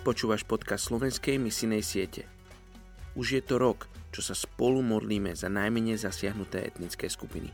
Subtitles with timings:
[0.00, 2.24] Počúvaš podcast slovenskej misinej siete.
[3.20, 7.52] Už je to rok, čo sa spolu modlíme za najmenej zasiahnuté etnické skupiny.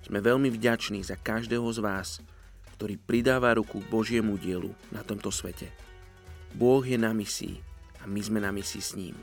[0.00, 2.24] Sme veľmi vďační za každého z vás,
[2.72, 5.68] ktorý pridáva ruku k Božiemu dielu na tomto svete.
[6.56, 7.60] Boh je na misii
[8.00, 9.16] a my sme na misii s ním.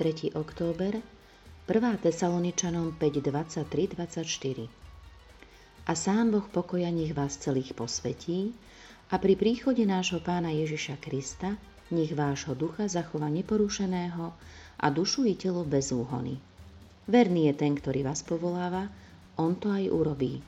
[0.00, 1.19] Tretí október
[1.70, 2.02] 1.
[2.02, 4.66] Tesaloničanom 5, 23, 24.
[5.86, 8.50] A sám Boh pokoja nech vás celých posvetí
[9.06, 11.54] a pri príchode nášho pána Ježiša Krista
[11.94, 14.34] nech vášho ducha zachová neporušeného
[14.82, 16.42] a dušu i telo bez úhony.
[17.06, 18.90] Verný je ten, ktorý vás povoláva,
[19.38, 20.42] on to aj urobí.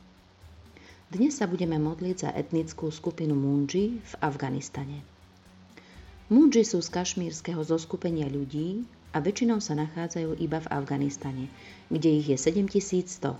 [1.06, 5.06] Dnes sa budeme modliť za etnickú skupinu Munji v Afganistane.
[6.34, 8.82] Munji sú z kašmírskeho zoskupenia ľudí,
[9.12, 11.44] a väčšinou sa nachádzajú iba v Afganistane,
[11.92, 13.36] kde ich je 7100.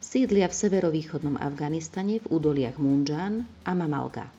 [0.00, 4.32] Sídlia v severovýchodnom Afganistane v údoliach Munjan a Mamalga.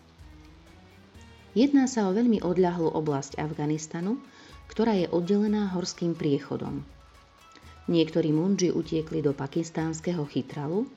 [1.54, 4.18] Jedná sa o veľmi odľahlú oblasť Afganistanu,
[4.66, 6.82] ktorá je oddelená horským priechodom.
[7.92, 10.88] Niektorí Munži utiekli do pakistánskeho chytralu,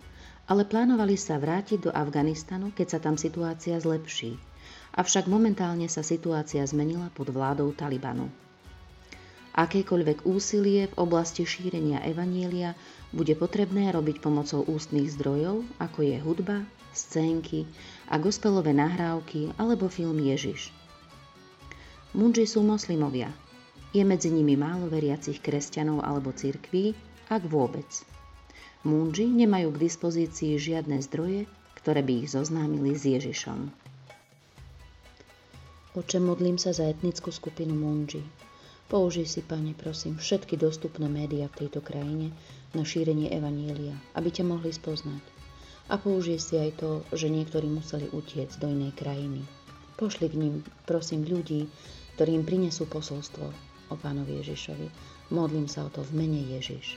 [0.47, 4.39] ale plánovali sa vrátiť do Afganistanu, keď sa tam situácia zlepší.
[4.95, 8.31] Avšak momentálne sa situácia zmenila pod vládou Talibanu.
[9.55, 12.75] Akékoľvek úsilie v oblasti šírenia evanielia
[13.15, 17.63] bude potrebné robiť pomocou ústnych zdrojov, ako je hudba, scénky
[18.11, 20.75] a gospelové nahrávky alebo film Ježiš.
[22.19, 23.31] Munži sú moslimovia.
[23.95, 26.99] Je medzi nimi málo veriacich kresťanov alebo cirkví,
[27.31, 27.87] ak vôbec.
[28.83, 31.47] Munži nemajú k dispozícii žiadne zdroje,
[31.79, 33.71] ktoré by ich zoznámili s Ježišom.
[35.95, 38.19] Oče, modlím sa za etnickú skupinu Munži,
[38.95, 42.31] Použij si, Pane, prosím, všetky dostupné médiá v tejto krajine
[42.79, 45.19] na šírenie Evanília, aby ťa mohli spoznať.
[45.91, 49.43] A použij si aj to, že niektorí museli utiecť do inej krajiny.
[49.99, 51.67] Pošli k ním, prosím, ľudí,
[52.15, 53.51] ktorí im prinesú posolstvo
[53.91, 54.87] o Pánovi Ježišovi.
[55.35, 56.95] Modlím sa o to v mene Ježiš.